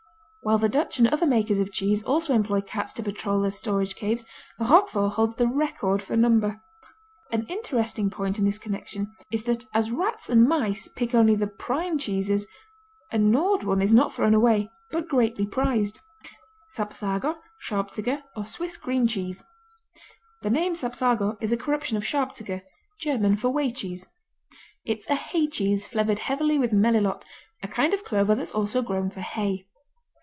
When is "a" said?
13.11-13.19, 21.51-21.55, 25.07-25.13, 27.61-27.67